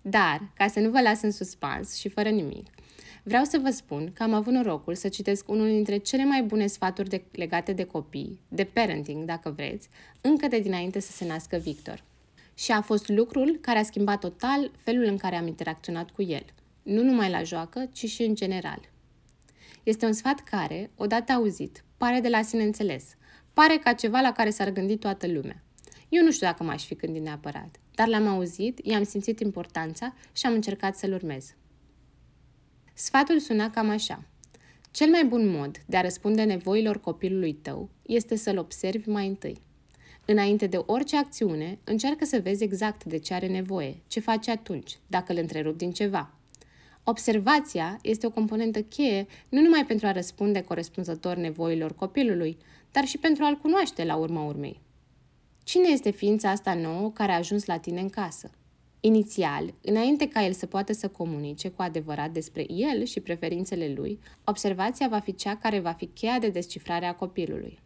Dar, 0.03 0.53
ca 0.55 0.67
să 0.67 0.81
nu 0.81 0.91
vă 0.91 1.01
las 1.01 1.23
în 1.23 1.31
suspans 1.31 1.95
și 1.95 2.09
fără 2.09 2.29
nimic, 2.29 2.67
vreau 3.23 3.45
să 3.45 3.59
vă 3.59 3.71
spun 3.71 4.13
că 4.13 4.23
am 4.23 4.33
avut 4.33 4.53
norocul 4.53 4.95
să 4.95 5.09
citesc 5.09 5.49
unul 5.49 5.67
dintre 5.67 5.97
cele 5.97 6.25
mai 6.25 6.43
bune 6.43 6.67
sfaturi 6.67 7.09
de, 7.09 7.23
legate 7.31 7.73
de 7.73 7.85
copii, 7.85 8.41
de 8.49 8.65
parenting, 8.65 9.25
dacă 9.25 9.51
vreți, 9.57 9.89
încă 10.21 10.47
de 10.49 10.59
dinainte 10.59 11.01
să 11.01 11.13
se 11.13 11.27
nască 11.27 11.57
Victor. 11.57 12.05
Și 12.55 12.73
a 12.73 12.81
fost 12.81 13.09
lucrul 13.09 13.59
care 13.61 13.79
a 13.79 13.83
schimbat 13.83 14.21
total 14.21 14.71
felul 14.77 15.05
în 15.05 15.17
care 15.17 15.37
am 15.37 15.47
interacționat 15.47 16.11
cu 16.11 16.23
el. 16.23 16.45
Nu 16.83 17.03
numai 17.03 17.31
la 17.31 17.43
joacă, 17.43 17.89
ci 17.93 18.07
și 18.09 18.23
în 18.23 18.35
general. 18.35 18.91
Este 19.83 20.07
un 20.07 20.13
sfat 20.13 20.41
care, 20.41 20.91
odată 20.97 21.33
auzit, 21.33 21.85
pare 21.97 22.21
de 22.21 22.29
la 22.29 22.43
sine 22.43 22.63
înțeles. 22.63 23.05
Pare 23.53 23.77
ca 23.77 23.93
ceva 23.93 24.21
la 24.21 24.33
care 24.33 24.51
s-ar 24.51 24.71
gândi 24.71 24.97
toată 24.97 25.27
lumea. 25.27 25.63
Eu 26.09 26.25
nu 26.25 26.31
știu 26.31 26.47
dacă 26.47 26.63
m-aș 26.63 26.85
fi 26.85 26.95
gândit 26.95 27.23
neapărat, 27.23 27.77
dar 27.95 28.09
l-am 28.09 28.27
auzit, 28.27 28.79
i-am 28.83 29.03
simțit 29.03 29.41
importanța 29.41 30.15
și 30.33 30.47
am 30.47 30.53
încercat 30.53 30.97
să-l 30.97 31.13
urmez. 31.13 31.55
Sfatul 33.05 33.39
suna 33.39 33.71
cam 33.71 33.91
așa. 33.91 34.25
Cel 34.91 35.11
mai 35.11 35.25
bun 35.25 35.49
mod 35.49 35.77
de 35.87 35.97
a 35.97 36.01
răspunde 36.01 36.43
nevoilor 36.43 37.01
copilului 37.01 37.53
tău 37.53 37.89
este 38.03 38.37
să-l 38.37 38.59
observi 38.59 39.09
mai 39.09 39.27
întâi. 39.27 39.63
Înainte 40.27 40.67
de 40.67 40.83
orice 40.87 41.17
acțiune, 41.17 41.79
încearcă 41.85 42.25
să 42.25 42.41
vezi 42.43 42.63
exact 42.63 43.05
de 43.05 43.19
ce 43.19 43.35
are 43.35 43.47
nevoie, 43.47 43.97
ce 44.07 44.21
face 44.21 44.51
atunci, 44.51 44.99
dacă 45.07 45.33
îl 45.33 45.39
întrerup 45.39 45.77
din 45.77 45.91
ceva. 45.91 46.35
Observația 47.05 47.99
este 48.03 48.27
o 48.27 48.31
componentă 48.31 48.83
cheie 48.83 49.27
nu 49.49 49.61
numai 49.61 49.87
pentru 49.87 50.07
a 50.07 50.13
răspunde 50.13 50.61
corespunzător 50.61 51.37
nevoilor 51.37 51.95
copilului, 51.95 52.57
dar 52.93 53.05
și 53.05 53.19
pentru 53.19 53.45
a-l 53.45 53.57
cunoaște 53.57 54.05
la 54.05 54.17
urma 54.17 54.45
urmei. 54.45 54.81
Cine 55.65 55.89
este 55.89 56.11
ființa 56.11 56.51
asta 56.51 56.75
nouă 56.75 57.11
care 57.11 57.33
a 57.33 57.37
ajuns 57.37 57.65
la 57.65 57.79
tine 57.79 58.01
în 58.01 58.09
casă? 58.09 58.51
Inițial, 59.05 59.75
înainte 59.81 60.29
ca 60.29 60.45
el 60.45 60.53
să 60.53 60.67
poată 60.67 60.93
să 60.93 61.09
comunice 61.09 61.69
cu 61.69 61.83
adevărat 61.83 62.31
despre 62.31 62.67
el 62.73 63.05
și 63.05 63.21
preferințele 63.21 63.93
lui, 63.97 64.19
observația 64.45 65.09
va 65.09 65.19
fi 65.19 65.35
cea 65.35 65.57
care 65.57 65.81
va 65.81 65.93
fi 65.93 66.07
cheia 66.07 66.39
de 66.39 66.49
descifrare 66.49 67.07
a 67.07 67.15
copilului. 67.15 67.79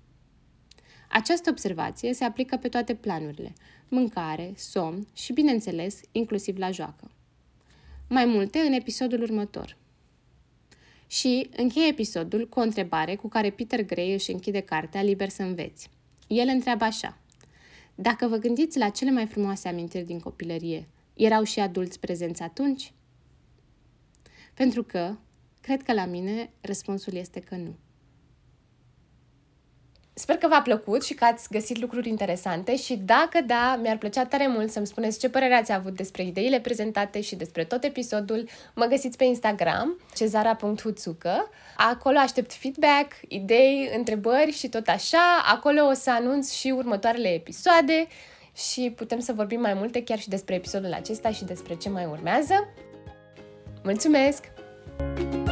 Această 1.10 1.50
observație 1.50 2.12
se 2.12 2.24
aplică 2.24 2.56
pe 2.56 2.68
toate 2.68 2.94
planurile, 2.94 3.52
mâncare, 3.88 4.52
somn 4.56 5.06
și, 5.14 5.32
bineînțeles, 5.32 6.00
inclusiv 6.12 6.56
la 6.56 6.70
joacă. 6.70 7.10
Mai 8.08 8.24
multe 8.24 8.58
în 8.58 8.72
episodul 8.72 9.22
următor. 9.22 9.76
Și 11.06 11.48
încheie 11.56 11.88
episodul 11.88 12.48
cu 12.48 12.58
o 12.58 12.62
întrebare 12.62 13.14
cu 13.14 13.28
care 13.28 13.50
Peter 13.50 13.84
Gray 13.84 14.12
își 14.12 14.30
închide 14.30 14.60
cartea 14.60 15.02
Liber 15.02 15.28
să 15.28 15.42
înveți. 15.42 15.90
El 16.26 16.48
întreabă 16.48 16.84
așa. 16.84 17.18
Dacă 17.94 18.26
vă 18.26 18.36
gândiți 18.36 18.78
la 18.78 18.88
cele 18.88 19.10
mai 19.10 19.26
frumoase 19.26 19.68
amintiri 19.68 20.04
din 20.04 20.20
copilărie, 20.20 20.88
erau 21.16 21.42
și 21.42 21.60
adulți 21.60 22.00
prezenți 22.00 22.42
atunci? 22.42 22.92
Pentru 24.54 24.82
că, 24.82 25.16
cred 25.60 25.82
că 25.82 25.92
la 25.92 26.04
mine, 26.04 26.50
răspunsul 26.60 27.14
este 27.14 27.40
că 27.40 27.54
nu. 27.54 27.76
Sper 30.18 30.36
că 30.36 30.48
v-a 30.48 30.62
plăcut 30.62 31.04
și 31.04 31.14
că 31.14 31.24
ați 31.24 31.48
găsit 31.50 31.78
lucruri 31.78 32.08
interesante 32.08 32.76
și 32.76 32.96
dacă 32.96 33.40
da, 33.46 33.78
mi-ar 33.82 33.96
plăcea 33.96 34.26
tare 34.26 34.46
mult 34.46 34.70
să-mi 34.70 34.86
spuneți 34.86 35.18
ce 35.18 35.28
părere 35.28 35.54
ați 35.54 35.72
avut 35.72 35.96
despre 35.96 36.22
ideile 36.22 36.60
prezentate 36.60 37.20
și 37.20 37.36
despre 37.36 37.64
tot 37.64 37.84
episodul. 37.84 38.48
Mă 38.74 38.84
găsiți 38.84 39.16
pe 39.16 39.24
Instagram, 39.24 40.00
cezara.huțucă. 40.14 41.50
Acolo 41.76 42.18
aștept 42.18 42.52
feedback, 42.52 43.12
idei, 43.28 43.90
întrebări 43.96 44.52
și 44.52 44.68
tot 44.68 44.86
așa. 44.86 45.42
Acolo 45.44 45.86
o 45.86 45.92
să 45.92 46.10
anunț 46.10 46.52
și 46.52 46.70
următoarele 46.70 47.28
episoade 47.34 48.06
și 48.56 48.92
putem 48.96 49.20
să 49.20 49.32
vorbim 49.32 49.60
mai 49.60 49.74
multe 49.74 50.02
chiar 50.02 50.18
și 50.18 50.28
despre 50.28 50.54
episodul 50.54 50.92
acesta 50.92 51.30
și 51.30 51.44
despre 51.44 51.74
ce 51.74 51.88
mai 51.88 52.04
urmează. 52.04 52.68
Mulțumesc! 53.82 54.44
thank 54.98 55.34
you 55.34 55.45